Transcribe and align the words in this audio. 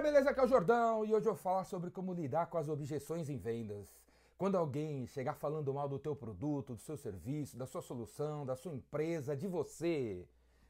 galera, 0.00 0.02
beleza? 0.02 0.30
Aqui 0.30 0.40
é 0.40 0.44
o 0.44 0.48
Jordão 0.48 1.04
e 1.04 1.14
hoje 1.14 1.26
eu 1.26 1.34
vou 1.34 1.42
falar 1.42 1.64
sobre 1.64 1.90
como 1.90 2.14
lidar 2.14 2.46
com 2.46 2.56
as 2.56 2.68
objeções 2.68 3.28
em 3.28 3.36
vendas. 3.36 4.00
Quando 4.38 4.56
alguém 4.56 5.06
chegar 5.06 5.34
falando 5.34 5.72
mal 5.74 5.88
do 5.88 5.98
teu 5.98 6.16
produto, 6.16 6.74
do 6.74 6.80
seu 6.80 6.96
serviço, 6.96 7.56
da 7.56 7.66
sua 7.66 7.82
solução, 7.82 8.46
da 8.46 8.56
sua 8.56 8.72
empresa, 8.72 9.36
de 9.36 9.46
você, 9.46 10.26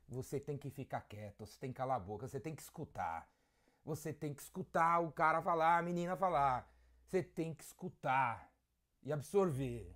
você 0.08 0.40
tem 0.40 0.58
que 0.58 0.68
ficar 0.68 1.02
quieto, 1.02 1.46
você 1.46 1.56
tem 1.60 1.70
que 1.70 1.76
calar 1.76 1.96
a 1.96 2.00
boca, 2.00 2.26
você 2.26 2.40
tem 2.40 2.54
que 2.54 2.62
escutar. 2.62 3.28
Você 3.84 4.12
tem 4.12 4.34
que 4.34 4.42
escutar 4.42 4.98
o 4.98 5.12
cara 5.12 5.40
falar, 5.40 5.78
a 5.78 5.82
menina 5.82 6.16
falar. 6.16 6.68
Você 7.06 7.22
tem 7.22 7.54
que 7.54 7.62
escutar 7.62 8.50
e 9.02 9.12
absorver. 9.12 9.94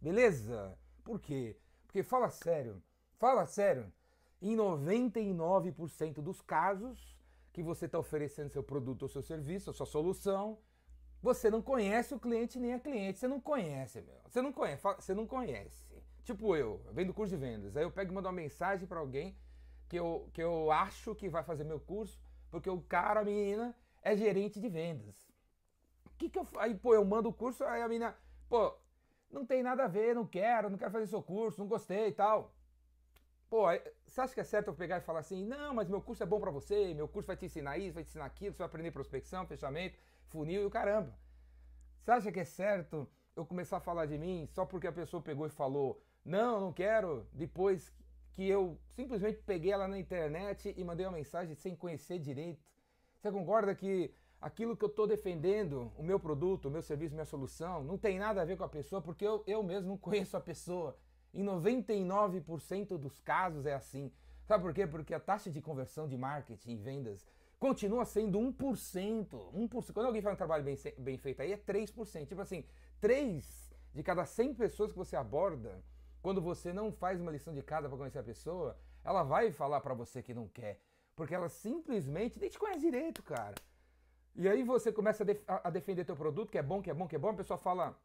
Beleza? 0.00 0.78
Por 1.02 1.18
quê? 1.18 1.56
Porque 1.86 2.02
fala 2.02 2.28
sério, 2.28 2.82
fala 3.18 3.46
sério. 3.46 3.90
Em 4.42 4.54
99% 4.54 6.20
dos 6.20 6.42
casos, 6.42 7.16
que 7.54 7.62
você 7.62 7.86
está 7.86 7.96
oferecendo 7.96 8.50
seu 8.50 8.64
produto 8.64 9.02
ou 9.02 9.08
seu 9.08 9.22
serviço, 9.22 9.70
a 9.70 9.72
sua 9.72 9.86
solução, 9.86 10.58
você 11.22 11.48
não 11.48 11.62
conhece 11.62 12.12
o 12.12 12.18
cliente 12.18 12.58
nem 12.58 12.74
a 12.74 12.80
cliente. 12.80 13.16
Você 13.16 13.28
não 13.28 13.40
conhece, 13.40 14.02
meu. 14.02 14.20
Você 14.28 14.42
não 14.42 14.52
conhece. 14.52 14.82
Você 14.98 15.14
não 15.14 15.24
conhece. 15.24 15.86
Tipo 16.24 16.56
eu, 16.56 16.84
vendo 16.90 17.14
curso 17.14 17.30
de 17.32 17.36
vendas. 17.40 17.76
Aí 17.76 17.84
eu 17.84 17.92
pego 17.92 18.10
e 18.10 18.14
mando 18.14 18.26
uma 18.26 18.34
mensagem 18.34 18.88
para 18.88 18.98
alguém 18.98 19.36
que 19.88 19.96
eu, 19.96 20.28
que 20.32 20.42
eu 20.42 20.72
acho 20.72 21.14
que 21.14 21.28
vai 21.28 21.44
fazer 21.44 21.62
meu 21.62 21.78
curso, 21.78 22.20
porque 22.50 22.68
o 22.68 22.80
cara, 22.80 23.20
a 23.20 23.24
menina, 23.24 23.72
é 24.02 24.16
gerente 24.16 24.58
de 24.58 24.68
vendas. 24.68 25.14
Que 26.18 26.28
que 26.28 26.38
eu, 26.38 26.48
aí, 26.56 26.74
pô, 26.74 26.92
eu 26.92 27.04
mando 27.04 27.28
o 27.28 27.32
curso, 27.32 27.62
aí 27.64 27.82
a 27.82 27.88
menina, 27.88 28.16
pô, 28.48 28.74
não 29.30 29.46
tem 29.46 29.62
nada 29.62 29.84
a 29.84 29.88
ver, 29.88 30.14
não 30.14 30.26
quero, 30.26 30.68
não 30.68 30.76
quero 30.76 30.90
fazer 30.90 31.06
seu 31.06 31.22
curso, 31.22 31.60
não 31.60 31.68
gostei 31.68 32.08
e 32.08 32.12
tal. 32.12 32.52
Pô, 33.54 33.66
você 34.04 34.20
acha 34.20 34.34
que 34.34 34.40
é 34.40 34.44
certo 34.44 34.66
eu 34.66 34.74
pegar 34.74 34.98
e 34.98 35.00
falar 35.00 35.20
assim, 35.20 35.44
não, 35.44 35.72
mas 35.72 35.88
meu 35.88 36.02
curso 36.02 36.20
é 36.24 36.26
bom 36.26 36.40
para 36.40 36.50
você, 36.50 36.92
meu 36.92 37.06
curso 37.06 37.28
vai 37.28 37.36
te 37.36 37.46
ensinar 37.46 37.78
isso, 37.78 37.94
vai 37.94 38.02
te 38.02 38.08
ensinar 38.08 38.24
aquilo, 38.24 38.52
você 38.52 38.58
vai 38.58 38.66
aprender 38.66 38.90
prospecção, 38.90 39.46
fechamento, 39.46 39.96
funil 40.26 40.62
e 40.62 40.66
o 40.66 40.70
caramba. 40.70 41.16
Você 42.00 42.10
acha 42.10 42.32
que 42.32 42.40
é 42.40 42.44
certo 42.44 43.08
eu 43.36 43.46
começar 43.46 43.76
a 43.76 43.80
falar 43.80 44.06
de 44.06 44.18
mim 44.18 44.44
só 44.48 44.66
porque 44.66 44.88
a 44.88 44.92
pessoa 44.92 45.22
pegou 45.22 45.46
e 45.46 45.50
falou, 45.50 46.02
não, 46.24 46.62
não 46.62 46.72
quero, 46.72 47.28
depois 47.32 47.94
que 48.32 48.48
eu 48.48 48.76
simplesmente 48.88 49.40
peguei 49.46 49.70
ela 49.70 49.86
na 49.86 50.00
internet 50.00 50.74
e 50.76 50.82
mandei 50.82 51.06
uma 51.06 51.16
mensagem 51.16 51.54
sem 51.54 51.76
conhecer 51.76 52.18
direito? 52.18 52.66
Você 53.20 53.30
concorda 53.30 53.72
que 53.72 54.12
aquilo 54.40 54.76
que 54.76 54.84
eu 54.84 54.88
estou 54.88 55.06
defendendo, 55.06 55.92
o 55.96 56.02
meu 56.02 56.18
produto, 56.18 56.66
o 56.66 56.72
meu 56.72 56.82
serviço, 56.82 57.14
minha 57.14 57.24
solução, 57.24 57.84
não 57.84 57.96
tem 57.96 58.18
nada 58.18 58.42
a 58.42 58.44
ver 58.44 58.56
com 58.56 58.64
a 58.64 58.68
pessoa, 58.68 59.00
porque 59.00 59.24
eu, 59.24 59.44
eu 59.46 59.62
mesmo 59.62 59.90
não 59.90 59.96
conheço 59.96 60.36
a 60.36 60.40
pessoa. 60.40 60.98
Em 61.34 61.44
99% 61.44 62.96
dos 62.96 63.18
casos 63.20 63.66
é 63.66 63.74
assim. 63.74 64.12
Sabe 64.44 64.62
por 64.62 64.72
quê? 64.72 64.86
Porque 64.86 65.12
a 65.12 65.20
taxa 65.20 65.50
de 65.50 65.60
conversão 65.60 66.06
de 66.06 66.16
marketing 66.16 66.70
e 66.70 66.76
vendas 66.76 67.26
continua 67.58 68.04
sendo 68.04 68.38
1%. 68.38 68.54
1%. 69.52 69.92
Quando 69.92 70.06
alguém 70.06 70.22
faz 70.22 70.34
um 70.34 70.36
trabalho 70.36 70.62
bem, 70.62 70.76
bem 70.98 71.18
feito 71.18 71.42
aí 71.42 71.52
é 71.52 71.56
3%. 71.56 72.26
Tipo 72.26 72.40
assim, 72.40 72.64
3 73.00 73.74
de 73.92 74.02
cada 74.02 74.24
100 74.24 74.54
pessoas 74.54 74.92
que 74.92 74.98
você 74.98 75.16
aborda, 75.16 75.82
quando 76.22 76.40
você 76.40 76.72
não 76.72 76.92
faz 76.92 77.20
uma 77.20 77.32
lição 77.32 77.52
de 77.52 77.62
casa 77.62 77.88
para 77.88 77.98
conhecer 77.98 78.18
a 78.18 78.22
pessoa, 78.22 78.78
ela 79.02 79.22
vai 79.22 79.50
falar 79.50 79.80
para 79.80 79.94
você 79.94 80.22
que 80.22 80.32
não 80.32 80.48
quer. 80.48 80.80
Porque 81.16 81.34
ela 81.34 81.48
simplesmente 81.48 82.38
nem 82.40 82.48
te 82.48 82.58
conhece 82.58 82.80
direito, 82.80 83.22
cara. 83.22 83.54
E 84.34 84.48
aí 84.48 84.62
você 84.62 84.92
começa 84.92 85.22
a, 85.22 85.26
def 85.26 85.42
a 85.46 85.70
defender 85.70 86.04
teu 86.04 86.16
produto, 86.16 86.50
que 86.50 86.58
é 86.58 86.62
bom, 86.62 86.82
que 86.82 86.90
é 86.90 86.94
bom, 86.94 87.06
que 87.06 87.14
é 87.14 87.18
bom, 87.18 87.30
a 87.30 87.34
pessoa 87.34 87.56
fala, 87.56 87.96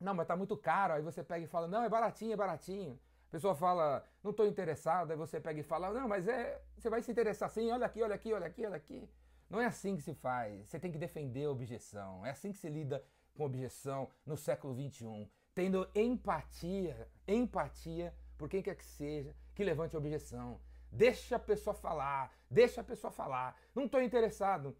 não, 0.00 0.14
mas 0.14 0.26
tá 0.26 0.36
muito 0.36 0.56
caro. 0.56 0.94
Aí 0.94 1.02
você 1.02 1.22
pega 1.22 1.44
e 1.44 1.48
fala, 1.48 1.66
não, 1.66 1.82
é 1.82 1.88
baratinho, 1.88 2.32
é 2.32 2.36
baratinho. 2.36 2.98
A 3.28 3.30
pessoa 3.30 3.54
fala, 3.54 4.04
não 4.22 4.30
estou 4.30 4.46
interessado. 4.46 5.10
Aí 5.10 5.16
você 5.16 5.40
pega 5.40 5.60
e 5.60 5.62
fala, 5.62 5.92
não, 5.92 6.08
mas 6.08 6.28
é, 6.28 6.60
você 6.76 6.88
vai 6.88 7.02
se 7.02 7.10
interessar 7.10 7.50
sim, 7.50 7.70
olha 7.70 7.86
aqui, 7.86 8.02
olha 8.02 8.14
aqui, 8.14 8.32
olha 8.32 8.46
aqui, 8.46 8.66
olha 8.66 8.76
aqui. 8.76 9.08
Não 9.48 9.60
é 9.60 9.66
assim 9.66 9.96
que 9.96 10.02
se 10.02 10.14
faz. 10.14 10.68
Você 10.68 10.78
tem 10.78 10.90
que 10.90 10.98
defender 10.98 11.44
a 11.44 11.50
objeção. 11.50 12.24
É 12.26 12.30
assim 12.30 12.52
que 12.52 12.58
se 12.58 12.68
lida 12.68 13.04
com 13.34 13.44
objeção 13.44 14.08
no 14.24 14.36
século 14.36 14.74
XXI. 14.74 15.28
Tendo 15.54 15.88
empatia, 15.94 17.08
empatia 17.26 18.14
por 18.36 18.48
quem 18.48 18.62
quer 18.62 18.74
que 18.74 18.84
seja 18.84 19.34
que 19.54 19.64
levante 19.64 19.96
a 19.96 19.98
objeção. 19.98 20.60
Deixa 20.92 21.36
a 21.36 21.38
pessoa 21.38 21.74
falar, 21.74 22.32
deixa 22.50 22.80
a 22.80 22.84
pessoa 22.84 23.10
falar. 23.10 23.56
Não 23.74 23.86
estou 23.86 24.02
interessado. 24.02 24.76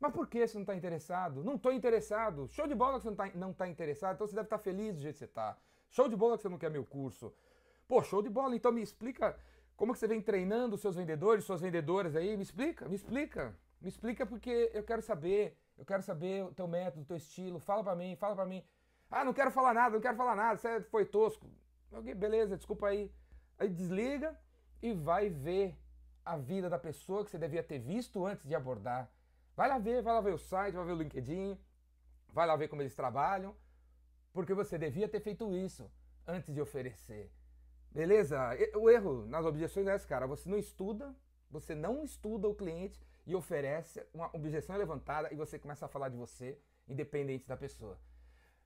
Mas 0.00 0.12
por 0.12 0.28
que 0.28 0.46
você 0.46 0.54
não 0.54 0.62
está 0.62 0.74
interessado? 0.74 1.42
Não 1.42 1.56
estou 1.56 1.72
interessado. 1.72 2.46
Show 2.48 2.66
de 2.66 2.74
bola 2.74 2.98
que 2.98 3.02
você 3.02 3.08
não 3.36 3.50
está 3.50 3.64
tá 3.64 3.68
interessado, 3.70 4.14
então 4.14 4.26
você 4.26 4.34
deve 4.34 4.46
estar 4.46 4.58
tá 4.58 4.62
feliz 4.62 4.94
do 4.94 5.00
jeito 5.00 5.14
que 5.14 5.18
você 5.18 5.24
está. 5.24 5.56
Show 5.90 6.08
de 6.08 6.16
bola 6.16 6.36
que 6.36 6.42
você 6.42 6.48
não 6.48 6.58
quer 6.58 6.70
meu 6.70 6.84
curso. 6.84 7.34
Pô, 7.86 8.02
show 8.02 8.22
de 8.22 8.28
bola. 8.28 8.54
Então 8.54 8.70
me 8.70 8.82
explica 8.82 9.36
como 9.76 9.92
que 9.92 9.98
você 9.98 10.06
vem 10.06 10.20
treinando 10.20 10.74
os 10.76 10.80
seus 10.80 10.94
vendedores, 10.94 11.44
suas 11.44 11.60
vendedoras 11.60 12.14
aí. 12.14 12.36
Me 12.36 12.42
explica, 12.42 12.88
me 12.88 12.94
explica. 12.94 13.56
Me 13.80 13.88
explica 13.88 14.26
porque 14.26 14.70
eu 14.72 14.84
quero 14.84 15.02
saber. 15.02 15.56
Eu 15.76 15.84
quero 15.84 16.02
saber 16.02 16.44
o 16.44 16.52
teu 16.52 16.68
método, 16.68 17.02
o 17.02 17.04
teu 17.04 17.16
estilo. 17.16 17.58
Fala 17.58 17.82
para 17.82 17.96
mim, 17.96 18.14
fala 18.16 18.36
para 18.36 18.46
mim. 18.46 18.62
Ah, 19.10 19.24
não 19.24 19.32
quero 19.32 19.50
falar 19.50 19.72
nada, 19.72 19.94
não 19.94 20.00
quero 20.00 20.16
falar 20.16 20.36
nada. 20.36 20.58
Você 20.58 20.80
foi 20.82 21.06
tosco. 21.06 21.48
Beleza, 22.16 22.56
desculpa 22.56 22.88
aí. 22.88 23.10
Aí 23.58 23.68
desliga 23.68 24.38
e 24.82 24.92
vai 24.92 25.28
ver 25.28 25.76
a 26.24 26.36
vida 26.36 26.68
da 26.68 26.78
pessoa 26.78 27.24
que 27.24 27.30
você 27.30 27.38
devia 27.38 27.62
ter 27.62 27.78
visto 27.78 28.24
antes 28.26 28.44
de 28.46 28.54
abordar. 28.54 29.10
Vai 29.58 29.68
lá 29.68 29.76
ver, 29.76 30.02
vai 30.02 30.14
lá 30.14 30.20
ver 30.20 30.34
o 30.34 30.38
site, 30.38 30.76
vai 30.76 30.84
ver 30.84 30.92
o 30.92 30.98
LinkedIn, 31.02 31.58
vai 32.32 32.46
lá 32.46 32.54
ver 32.54 32.68
como 32.68 32.80
eles 32.80 32.94
trabalham, 32.94 33.56
porque 34.32 34.54
você 34.54 34.78
devia 34.78 35.08
ter 35.08 35.18
feito 35.18 35.52
isso 35.52 35.90
antes 36.24 36.54
de 36.54 36.60
oferecer. 36.60 37.28
Beleza? 37.90 38.38
O 38.76 38.88
erro 38.88 39.26
nas 39.26 39.44
objeções 39.44 39.88
é 39.88 39.96
esse, 39.96 40.06
cara. 40.06 40.28
Você 40.28 40.48
não 40.48 40.58
estuda, 40.58 41.12
você 41.50 41.74
não 41.74 42.04
estuda 42.04 42.46
o 42.46 42.54
cliente 42.54 43.04
e 43.26 43.34
oferece, 43.34 44.06
uma 44.14 44.30
objeção 44.32 44.76
levantada 44.76 45.34
e 45.34 45.36
você 45.36 45.58
começa 45.58 45.86
a 45.86 45.88
falar 45.88 46.08
de 46.08 46.16
você, 46.16 46.56
independente 46.86 47.44
da 47.44 47.56
pessoa. 47.56 47.98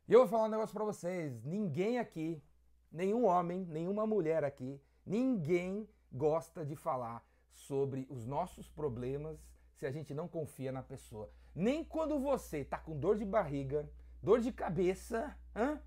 E 0.07 0.13
eu 0.13 0.19
vou 0.19 0.29
falar 0.29 0.45
um 0.45 0.51
negócio 0.51 0.75
para 0.75 0.85
vocês: 0.85 1.43
ninguém 1.43 1.99
aqui, 1.99 2.45
nenhum 2.91 3.25
homem, 3.25 3.65
nenhuma 3.65 4.07
mulher 4.07 4.45
aqui, 4.45 4.79
ninguém 5.07 5.89
gosta 6.13 6.67
de 6.67 6.77
falar 6.77 7.27
sobre 7.51 8.07
os 8.11 8.27
nossos 8.27 8.69
problemas 8.69 9.52
se 9.83 9.87
a 9.87 9.91
gente 9.91 10.15
não 10.15 10.29
confia 10.29 10.71
na 10.71 10.81
pessoa. 10.81 11.29
Nem 11.53 11.83
quando 11.83 12.17
você 12.21 12.65
tá 12.65 12.79
com 12.79 12.97
dor 12.97 13.17
de 13.17 13.25
barriga, 13.25 13.91
dor 14.23 14.39
de 14.41 14.53
cabeça, 14.53 15.37
hã? 15.57 15.81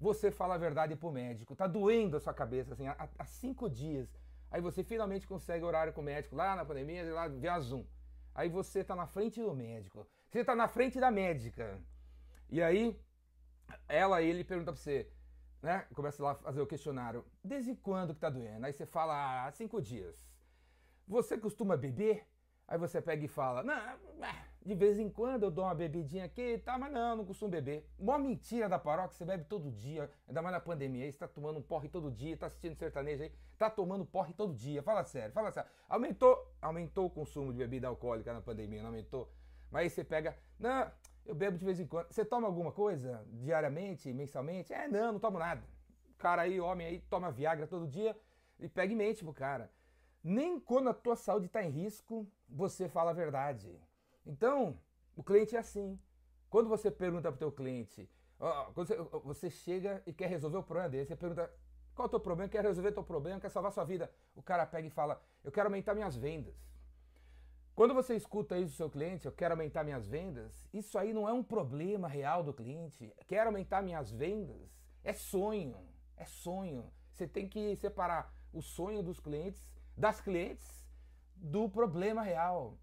você 0.00 0.30
fala 0.30 0.54
a 0.54 0.58
verdade 0.58 0.94
pro 0.94 1.10
médico. 1.10 1.56
Tá 1.56 1.66
doendo 1.66 2.16
a 2.16 2.20
sua 2.20 2.32
cabeça, 2.32 2.74
assim, 2.74 2.86
há, 2.86 3.08
há 3.18 3.24
cinco 3.24 3.68
dias. 3.68 4.16
Aí 4.52 4.60
você 4.60 4.84
finalmente 4.84 5.26
consegue 5.26 5.64
horário 5.64 5.92
com 5.92 6.00
o 6.00 6.04
médico 6.04 6.36
lá 6.36 6.54
na 6.54 6.64
pandemia, 6.64 7.12
lá 7.12 7.26
via 7.26 7.58
Zoom. 7.58 7.84
Aí 8.32 8.48
você 8.48 8.84
tá 8.84 8.94
na 8.94 9.08
frente 9.08 9.42
do 9.42 9.52
médico. 9.52 10.06
Você 10.28 10.44
tá 10.44 10.54
na 10.54 10.68
frente 10.68 11.00
da 11.00 11.10
médica. 11.10 11.76
E 12.48 12.62
aí, 12.62 12.96
ela, 13.88 14.22
ele 14.22 14.44
pergunta 14.44 14.72
pra 14.72 14.80
você, 14.80 15.10
né? 15.60 15.86
Começa 15.92 16.22
lá 16.22 16.30
a 16.30 16.34
fazer 16.36 16.60
o 16.60 16.66
questionário. 16.68 17.24
Desde 17.42 17.74
quando 17.74 18.14
que 18.14 18.20
tá 18.20 18.30
doendo? 18.30 18.64
Aí 18.64 18.72
você 18.72 18.86
fala, 18.86 19.12
ah, 19.12 19.46
há 19.46 19.50
cinco 19.50 19.82
dias. 19.82 20.16
Você 21.08 21.36
costuma 21.36 21.76
beber? 21.76 22.24
Aí 22.70 22.78
você 22.78 23.02
pega 23.02 23.24
e 23.24 23.26
fala, 23.26 23.64
não, 23.64 23.74
é, 23.74 23.98
de 24.64 24.76
vez 24.76 24.96
em 24.96 25.10
quando 25.10 25.42
eu 25.42 25.50
dou 25.50 25.64
uma 25.64 25.74
bebidinha 25.74 26.24
aqui, 26.24 26.56
tá, 26.58 26.78
mas 26.78 26.92
não, 26.92 27.16
não 27.16 27.24
costumo 27.24 27.50
beber. 27.50 27.84
Mó 27.98 28.16
mentira 28.16 28.68
da 28.68 28.78
paróquia, 28.78 29.18
você 29.18 29.24
bebe 29.24 29.42
todo 29.46 29.72
dia, 29.72 30.08
ainda 30.28 30.40
mais 30.40 30.54
na 30.54 30.60
pandemia, 30.60 31.04
aí 31.04 31.10
você 31.10 31.18
tá 31.18 31.26
tomando 31.26 31.58
um 31.58 31.62
porre 31.62 31.88
todo 31.88 32.12
dia, 32.12 32.36
tá 32.36 32.46
assistindo 32.46 32.76
sertanejo 32.76 33.24
aí, 33.24 33.32
tá 33.58 33.68
tomando 33.68 34.06
porre 34.06 34.32
todo 34.32 34.54
dia. 34.54 34.84
Fala 34.84 35.02
sério, 35.02 35.32
fala 35.32 35.50
sério. 35.50 35.68
Aumentou, 35.88 36.48
aumentou 36.62 37.06
o 37.06 37.10
consumo 37.10 37.52
de 37.52 37.58
bebida 37.58 37.88
alcoólica 37.88 38.32
na 38.32 38.40
pandemia, 38.40 38.82
não 38.82 38.90
aumentou? 38.90 39.28
Mas 39.68 39.82
aí 39.82 39.90
você 39.90 40.04
pega, 40.04 40.38
não, 40.56 40.88
eu 41.26 41.34
bebo 41.34 41.58
de 41.58 41.64
vez 41.64 41.80
em 41.80 41.88
quando. 41.88 42.06
Você 42.12 42.24
toma 42.24 42.46
alguma 42.46 42.70
coisa 42.70 43.26
diariamente, 43.32 44.12
mensalmente? 44.12 44.72
É, 44.72 44.86
não, 44.86 45.14
não 45.14 45.18
tomo 45.18 45.40
nada. 45.40 45.62
O 46.14 46.18
cara 46.18 46.42
aí, 46.42 46.60
homem 46.60 46.86
aí, 46.86 47.00
toma 47.10 47.32
Viagra 47.32 47.66
todo 47.66 47.88
dia 47.88 48.16
e 48.60 48.68
pega 48.68 48.92
e 48.92 48.96
mente 48.96 49.24
pro 49.24 49.34
cara. 49.34 49.68
Nem 50.22 50.60
quando 50.60 50.90
a 50.90 50.94
tua 50.94 51.16
saúde 51.16 51.46
está 51.46 51.62
em 51.62 51.70
risco, 51.70 52.26
você 52.48 52.88
fala 52.88 53.10
a 53.10 53.14
verdade. 53.14 53.80
Então, 54.26 54.78
o 55.16 55.22
cliente 55.22 55.56
é 55.56 55.58
assim. 55.58 55.98
Quando 56.50 56.68
você 56.68 56.90
pergunta 56.90 57.30
para 57.30 57.36
o 57.36 57.38
teu 57.38 57.52
cliente, 57.52 58.08
quando 58.74 58.86
você, 58.86 58.96
você, 59.24 59.50
chega 59.50 60.02
e 60.06 60.12
quer 60.12 60.26
resolver 60.26 60.58
o 60.58 60.62
problema 60.62 60.88
dele, 60.88 61.04
você 61.04 61.16
pergunta 61.16 61.50
qual 61.94 62.06
é 62.06 62.08
o 62.08 62.10
teu 62.10 62.20
problema, 62.20 62.50
quer 62.50 62.64
resolver 62.64 62.88
o 62.88 62.92
teu 62.92 63.04
problema, 63.04 63.40
quer 63.40 63.50
salvar 63.50 63.72
sua 63.72 63.84
vida. 63.84 64.10
O 64.34 64.42
cara 64.42 64.66
pega 64.66 64.88
e 64.88 64.90
fala, 64.90 65.22
eu 65.44 65.52
quero 65.52 65.68
aumentar 65.68 65.94
minhas 65.94 66.16
vendas. 66.16 66.54
Quando 67.74 67.94
você 67.94 68.14
escuta 68.14 68.58
isso 68.58 68.72
do 68.72 68.76
seu 68.76 68.90
cliente, 68.90 69.26
eu 69.26 69.32
quero 69.32 69.54
aumentar 69.54 69.84
minhas 69.84 70.06
vendas, 70.06 70.68
isso 70.72 70.98
aí 70.98 71.14
não 71.14 71.28
é 71.28 71.32
um 71.32 71.42
problema 71.42 72.08
real 72.08 72.42
do 72.42 72.52
cliente. 72.52 73.10
Quero 73.26 73.48
aumentar 73.48 73.82
minhas 73.82 74.10
vendas. 74.10 74.70
É 75.02 75.12
sonho, 75.12 75.78
é 76.16 76.26
sonho. 76.26 76.92
Você 77.10 77.26
tem 77.26 77.48
que 77.48 77.76
separar 77.76 78.34
o 78.52 78.60
sonho 78.60 79.02
dos 79.02 79.20
clientes 79.20 79.66
das 80.00 80.20
clientes 80.20 80.66
do 81.36 81.68
problema 81.68 82.22
real. 82.22 82.78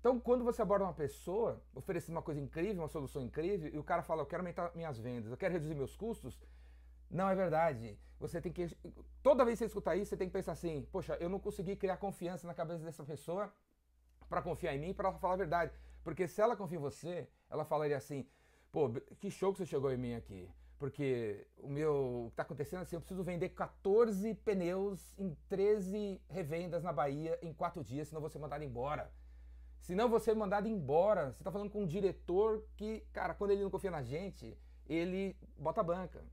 Então, 0.00 0.18
quando 0.18 0.42
você 0.42 0.60
aborda 0.62 0.84
uma 0.84 0.92
pessoa, 0.94 1.62
oferecendo 1.74 2.16
uma 2.16 2.22
coisa 2.22 2.40
incrível, 2.40 2.82
uma 2.82 2.88
solução 2.88 3.22
incrível, 3.22 3.70
e 3.72 3.78
o 3.78 3.84
cara 3.84 4.02
fala, 4.02 4.22
eu 4.22 4.26
quero 4.26 4.42
aumentar 4.42 4.72
minhas 4.74 4.98
vendas, 4.98 5.30
eu 5.30 5.36
quero 5.36 5.52
reduzir 5.52 5.74
meus 5.74 5.94
custos, 5.94 6.42
não 7.08 7.28
é 7.28 7.34
verdade. 7.34 7.98
Você 8.18 8.40
tem 8.40 8.50
que. 8.50 8.66
Toda 9.22 9.44
vez 9.44 9.58
que 9.58 9.64
você 9.64 9.66
escutar 9.66 9.96
isso, 9.96 10.08
você 10.08 10.16
tem 10.16 10.28
que 10.28 10.32
pensar 10.32 10.52
assim: 10.52 10.88
poxa, 10.90 11.16
eu 11.20 11.28
não 11.28 11.38
consegui 11.38 11.76
criar 11.76 11.98
confiança 11.98 12.46
na 12.46 12.54
cabeça 12.54 12.82
dessa 12.84 13.04
pessoa 13.04 13.52
para 14.28 14.40
confiar 14.40 14.74
em 14.74 14.78
mim, 14.78 14.94
para 14.94 15.12
falar 15.18 15.34
a 15.34 15.36
verdade. 15.36 15.72
Porque 16.02 16.26
se 16.26 16.40
ela 16.40 16.56
confia 16.56 16.78
em 16.78 16.80
você, 16.80 17.28
ela 17.50 17.64
falaria 17.64 17.96
assim: 17.96 18.26
pô, 18.70 18.90
que 19.20 19.30
show 19.30 19.52
que 19.52 19.58
você 19.58 19.66
chegou 19.66 19.92
em 19.92 19.98
mim 19.98 20.14
aqui. 20.14 20.48
Porque 20.82 21.46
o 21.58 21.68
meu. 21.68 22.24
O 22.26 22.30
que 22.30 22.34
tá 22.34 22.42
acontecendo 22.42 22.80
é 22.80 22.82
assim, 22.82 22.96
eu 22.96 23.00
preciso 23.00 23.22
vender 23.22 23.50
14 23.50 24.34
pneus 24.34 25.14
em 25.16 25.32
13 25.48 26.20
revendas 26.28 26.82
na 26.82 26.92
Bahia 26.92 27.38
em 27.40 27.52
4 27.52 27.84
dias, 27.84 28.08
senão 28.08 28.20
vou 28.20 28.28
ser 28.28 28.40
mandado 28.40 28.64
embora. 28.64 29.08
Senão 29.78 30.08
vou 30.08 30.18
ser 30.18 30.34
mandado 30.34 30.66
embora. 30.66 31.30
Você 31.32 31.44
tá 31.44 31.52
falando 31.52 31.70
com 31.70 31.82
um 31.82 31.86
diretor 31.86 32.66
que, 32.76 33.06
cara, 33.12 33.32
quando 33.32 33.52
ele 33.52 33.62
não 33.62 33.70
confia 33.70 33.92
na 33.92 34.02
gente, 34.02 34.58
ele 34.88 35.36
bota 35.56 35.82
a 35.82 35.84
banca. 35.84 36.24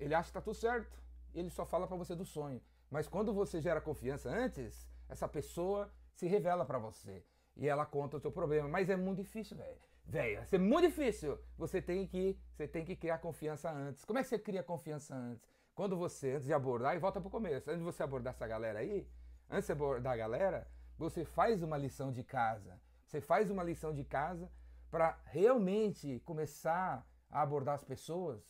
Ele 0.00 0.14
acha 0.14 0.28
que 0.28 0.32
tá 0.32 0.40
tudo 0.40 0.54
certo. 0.54 0.98
Ele 1.34 1.50
só 1.50 1.66
fala 1.66 1.86
para 1.86 1.98
você 1.98 2.14
do 2.14 2.24
sonho. 2.24 2.62
Mas 2.90 3.06
quando 3.06 3.34
você 3.34 3.60
gera 3.60 3.78
confiança 3.78 4.30
antes, 4.30 4.88
essa 5.06 5.28
pessoa 5.28 5.92
se 6.14 6.26
revela 6.26 6.64
para 6.64 6.78
você 6.78 7.22
e 7.54 7.68
ela 7.68 7.84
conta 7.84 8.16
o 8.16 8.20
seu 8.20 8.32
problema. 8.32 8.70
Mas 8.70 8.88
é 8.88 8.96
muito 8.96 9.18
difícil, 9.18 9.58
velho. 9.58 9.82
Velho, 10.08 10.42
é 10.50 10.58
muito 10.58 10.88
difícil. 10.88 11.38
Você 11.58 11.82
tem 11.82 12.06
que, 12.06 12.38
você 12.54 12.66
tem 12.66 12.82
que 12.82 12.96
criar 12.96 13.18
confiança 13.18 13.70
antes. 13.70 14.06
Como 14.06 14.18
é 14.18 14.22
que 14.22 14.28
você 14.28 14.38
cria 14.38 14.62
confiança 14.62 15.14
antes? 15.14 15.46
Quando 15.74 15.98
você, 15.98 16.32
antes 16.32 16.46
de 16.46 16.52
abordar, 16.54 16.96
e 16.96 16.98
volta 16.98 17.20
pro 17.20 17.28
começo, 17.28 17.68
antes 17.68 17.80
de 17.80 17.84
você 17.84 18.02
abordar 18.02 18.32
essa 18.32 18.46
galera 18.46 18.78
aí, 18.78 19.06
antes 19.50 19.66
de 19.66 19.72
abordar 19.72 20.14
a 20.14 20.16
galera, 20.16 20.66
você 20.96 21.26
faz 21.26 21.62
uma 21.62 21.76
lição 21.76 22.10
de 22.10 22.24
casa. 22.24 22.80
Você 23.04 23.20
faz 23.20 23.50
uma 23.50 23.62
lição 23.62 23.94
de 23.94 24.02
casa 24.02 24.50
para 24.90 25.20
realmente 25.26 26.20
começar 26.20 27.06
a 27.30 27.42
abordar 27.42 27.74
as 27.74 27.84
pessoas 27.84 28.42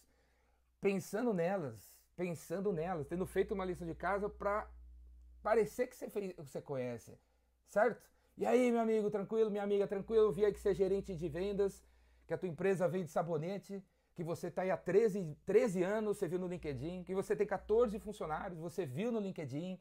pensando 0.80 1.34
nelas, 1.34 1.98
pensando 2.16 2.72
nelas, 2.72 3.08
tendo 3.08 3.26
feito 3.26 3.52
uma 3.52 3.64
lição 3.64 3.86
de 3.86 3.96
casa 3.96 4.30
para 4.30 4.70
parecer 5.42 5.88
que 5.88 5.96
você, 5.96 6.08
fez, 6.08 6.36
você 6.36 6.62
conhece, 6.62 7.18
certo? 7.66 8.00
E 8.40 8.46
aí, 8.46 8.70
meu 8.70 8.80
amigo, 8.80 9.10
tranquilo, 9.10 9.50
minha 9.50 9.64
amiga, 9.64 9.84
tranquilo, 9.84 10.30
vi 10.30 10.44
aí 10.44 10.52
que 10.52 10.60
você 10.60 10.68
é 10.68 10.74
gerente 10.74 11.12
de 11.12 11.28
vendas, 11.28 11.84
que 12.24 12.32
a 12.32 12.38
tua 12.38 12.48
empresa 12.48 12.86
vende 12.86 13.10
sabonete, 13.10 13.84
que 14.14 14.22
você 14.22 14.46
está 14.46 14.62
aí 14.62 14.70
há 14.70 14.76
13, 14.76 15.36
13 15.44 15.82
anos, 15.82 16.18
você 16.18 16.28
viu 16.28 16.38
no 16.38 16.46
LinkedIn, 16.46 17.02
que 17.02 17.16
você 17.16 17.34
tem 17.34 17.44
14 17.44 17.98
funcionários, 17.98 18.60
você 18.60 18.86
viu 18.86 19.10
no 19.10 19.18
LinkedIn, 19.18 19.76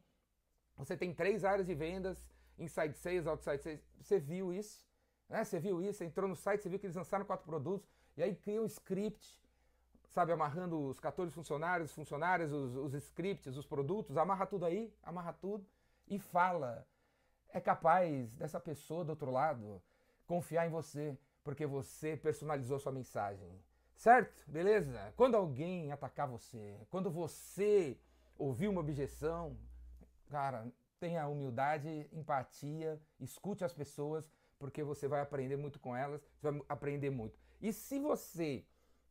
você 0.75 0.98
tem 0.98 1.13
três 1.13 1.45
áreas 1.45 1.68
de 1.68 1.75
vendas, 1.75 2.27
inside 2.57 2.98
sales, 2.98 3.27
outside 3.27 3.62
sales, 3.62 3.80
você 4.01 4.18
viu 4.19 4.51
isso, 4.51 4.83
né? 5.30 5.44
Você 5.44 5.60
viu 5.60 5.80
isso, 5.80 6.00
você 6.00 6.06
entrou 6.06 6.27
no 6.27 6.36
site, 6.36 6.63
você 6.63 6.69
viu 6.69 6.80
que 6.80 6.88
eles 6.88 6.95
lançaram 6.95 7.25
quatro 7.25 7.45
produtos, 7.45 7.88
e 8.18 8.24
aí 8.24 8.33
cria 8.36 8.60
um 8.60 8.65
script, 8.65 9.39
sabe, 10.07 10.31
amarrando 10.31 10.80
os 10.80 11.00
14 11.00 11.31
funcionários, 11.31 11.94
funcionários, 11.94 12.51
os, 12.51 12.75
os 12.75 12.94
scripts, 12.95 13.56
os 13.56 13.68
produtos, 13.68 14.18
amarra 14.18 14.48
tudo 14.48 14.65
aí, 14.65 14.92
amarra 15.03 15.31
tudo 15.31 15.63
e 16.07 16.18
fala. 16.18 16.88
É 17.57 17.59
capaz 17.59 18.36
dessa 18.36 18.59
pessoa 18.59 19.04
do 19.04 19.09
outro 19.09 19.31
lado 19.31 19.81
confiar 20.27 20.68
em 20.68 20.69
você, 20.69 21.18
porque 21.44 21.65
você 21.65 22.15
personalizou 22.15 22.77
sua 22.77 22.92
mensagem. 22.92 23.50
Certo? 23.95 24.44
Beleza? 24.48 25.12
Quando 25.18 25.33
alguém 25.33 25.92
atacar 25.92 26.27
você, 26.27 26.80
quando 26.92 27.09
você 27.09 27.98
ouvir 28.38 28.68
uma 28.68 28.81
objeção, 28.81 29.57
cara, 30.30 30.71
tenha 31.00 31.27
humildade, 31.27 32.07
empatia, 32.13 33.01
escute 33.19 33.65
as 33.65 33.74
pessoas, 33.74 34.31
porque 34.60 34.83
você 34.83 35.07
vai 35.07 35.21
aprender 35.21 35.57
muito 35.57 35.80
com 35.80 35.95
elas, 35.95 36.21
você 36.38 36.51
vai 36.51 36.62
aprender 36.69 37.10
muito. 37.10 37.39
E 37.60 37.74
se 37.74 38.00
você 38.00 38.63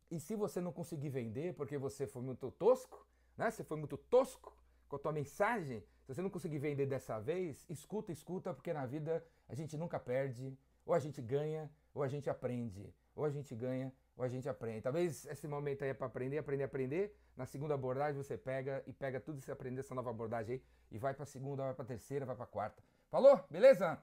e 0.08 0.20
se 0.20 0.36
você 0.36 0.60
não 0.60 0.72
conseguir 0.72 1.08
vender 1.08 1.52
porque 1.56 1.76
você 1.76 2.06
foi 2.06 2.22
muito 2.22 2.48
tosco, 2.52 3.04
né? 3.36 3.50
Você 3.50 3.64
foi 3.64 3.76
muito 3.76 3.96
tosco 3.96 4.56
com 4.86 4.94
a 4.94 5.00
tua 5.00 5.10
mensagem, 5.10 5.82
se 6.06 6.14
você 6.14 6.22
não 6.22 6.30
conseguir 6.30 6.60
vender 6.60 6.86
dessa 6.86 7.18
vez, 7.18 7.66
escuta, 7.68 8.12
escuta, 8.12 8.54
porque 8.54 8.72
na 8.72 8.86
vida 8.86 9.26
a 9.48 9.56
gente 9.56 9.76
nunca 9.76 9.98
perde, 9.98 10.56
ou 10.84 10.94
a 10.94 11.00
gente 11.00 11.20
ganha, 11.20 11.68
ou 11.92 12.00
a 12.00 12.06
gente 12.06 12.30
aprende. 12.30 12.94
Ou 13.16 13.24
a 13.24 13.30
gente 13.30 13.52
ganha, 13.56 13.92
ou 14.16 14.22
a 14.22 14.28
gente 14.28 14.48
aprende. 14.48 14.82
Talvez 14.82 15.26
esse 15.26 15.48
momento 15.48 15.82
aí 15.82 15.90
é 15.90 15.94
para 15.94 16.06
aprender, 16.06 16.38
aprender, 16.38 16.62
aprender. 16.62 17.16
Na 17.36 17.44
segunda 17.44 17.74
abordagem 17.74 18.22
você 18.22 18.38
pega 18.38 18.84
e 18.86 18.92
pega 18.92 19.18
tudo 19.18 19.40
isso 19.40 19.50
aprender 19.50 19.80
essa 19.80 19.96
nova 19.96 20.10
abordagem 20.10 20.54
aí 20.54 20.62
e 20.92 20.96
vai 20.96 21.12
para 21.12 21.24
segunda, 21.26 21.64
vai 21.64 21.74
para 21.74 21.84
terceira, 21.84 22.24
vai 22.24 22.36
para 22.36 22.46
quarta. 22.46 22.80
Falou? 23.10 23.44
Beleza? 23.50 24.00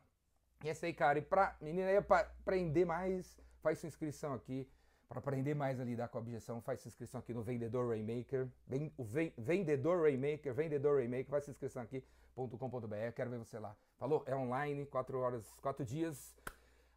E 0.61 0.67
esse 0.67 0.85
aí, 0.85 0.93
cara, 0.93 1.19
e 1.19 1.21
pra 1.21 1.55
menina 1.61 1.87
aí 1.87 1.95
é 1.95 2.01
para 2.01 2.27
aprender 2.27 2.83
mais, 2.83 3.39
faz 3.61 3.79
sua 3.79 3.87
inscrição 3.87 4.33
aqui 4.33 4.67
para 5.07 5.19
aprender 5.19 5.53
mais 5.53 5.79
a 5.79 5.83
lidar 5.83 6.07
com 6.07 6.17
a 6.17 6.21
objeção, 6.21 6.61
faz 6.61 6.85
inscrição 6.85 7.19
aqui 7.19 7.33
no 7.33 7.43
Vendedor 7.43 7.89
Rainmaker. 7.89 8.47
O 8.97 9.03
Vendedor 9.37 10.01
Rainmaker, 10.01 10.53
Vendedor 10.53 10.97
Rainmaker, 10.97 11.29
faz 11.29 11.47
inscrição 11.47 11.81
aqui.com.br. 11.83 13.11
Quero 13.15 13.29
ver 13.29 13.37
você 13.37 13.59
lá. 13.59 13.75
Falou? 13.97 14.23
É 14.25 14.35
online, 14.35 14.85
4 14.85 15.19
horas, 15.19 15.53
4 15.61 15.85
dias 15.85 16.35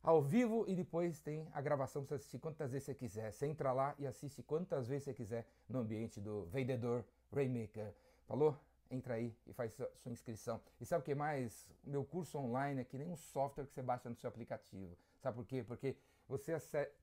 ao 0.02 0.22
vivo 0.22 0.64
e 0.68 0.74
depois 0.74 1.20
tem 1.20 1.48
a 1.52 1.60
gravação 1.60 2.02
para 2.02 2.10
você 2.10 2.14
assistir 2.14 2.38
quantas 2.38 2.70
vezes 2.70 2.86
você 2.86 2.94
quiser. 2.94 3.32
Você 3.32 3.46
entra 3.46 3.72
lá 3.72 3.94
e 3.98 4.06
assiste 4.06 4.42
quantas 4.42 4.86
vezes 4.86 5.04
você 5.04 5.12
quiser 5.12 5.46
no 5.68 5.80
ambiente 5.80 6.20
do 6.20 6.46
Vendedor 6.46 7.04
Rainmaker. 7.32 7.92
Falou? 8.26 8.56
Entra 8.90 9.14
aí 9.14 9.34
e 9.46 9.52
faz 9.52 9.72
sua, 9.74 9.90
inscrição. 10.06 10.60
E 10.80 10.86
sabe 10.86 11.02
o 11.02 11.04
que 11.04 11.14
mais? 11.14 11.68
O 11.84 11.90
meu 11.90 12.04
curso 12.04 12.38
online 12.38 12.80
é 12.80 12.84
que 12.84 12.96
nem 12.96 13.08
um 13.08 13.16
software 13.16 13.66
que 13.66 13.72
você 13.72 13.82
baixa 13.82 14.08
no 14.08 14.14
seu 14.14 14.28
aplicativo. 14.28 14.96
Sabe 15.18 15.36
por 15.36 15.44
quê? 15.44 15.64
Porque 15.64 15.96
você 16.28 16.56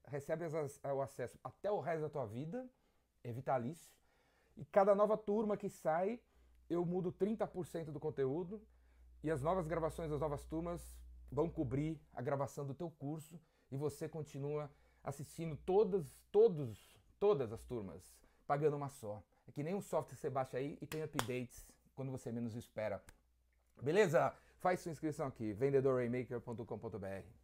recebe 0.06 0.46
o 0.46 1.02
acesso 1.02 1.38
até 1.44 1.72
o 1.72 1.80
resto 1.80 2.02
da 2.02 2.10
tua 2.10 2.26
vida, 2.26 2.70
é 3.24 3.32
vitalício. 3.32 3.94
E 4.56 4.64
cada 4.66 4.94
nova 4.94 5.18
turma 5.18 5.58
que 5.58 5.70
sai, 5.70 6.20
eu 6.70 6.86
mudo 6.86 7.12
30% 7.12 7.86
do 7.86 8.00
conteúdo 8.00 8.62
e 9.24 9.32
as 9.32 9.42
novas 9.42 9.68
gravações 9.68 10.10
das 10.10 10.20
novas 10.20 10.46
turmas 10.46 10.96
vão 11.32 11.50
cobrir 11.50 12.00
a 12.14 12.22
gravação 12.22 12.66
do 12.66 12.74
teu 12.74 12.90
curso 12.92 13.40
e 13.72 13.78
você 13.78 14.08
continua 14.08 14.70
assistindo 15.04 15.58
todas, 15.66 16.06
todos, 16.32 16.98
todas 17.20 17.52
as 17.52 17.64
turmas, 17.64 18.16
pagando 18.46 18.78
uma 18.78 18.90
só. 18.90 19.22
É 19.48 19.52
que 19.52 19.64
nem 19.64 19.76
um 19.76 19.82
software 19.82 20.16
que 20.16 20.22
você 20.22 20.30
baixa 20.30 20.58
aí 20.58 20.78
e 20.82 20.88
tem 20.88 21.02
updates 21.02 21.66
quando 21.95 22.12
você 22.12 22.31
menos 22.31 22.56
espera. 22.56 23.04
Beleza? 23.81 24.34
Faz 24.60 24.80
sua 24.80 24.92
inscrição 24.92 25.28
aqui, 25.28 25.54
vendedorraymaker.com.br. 25.54 27.43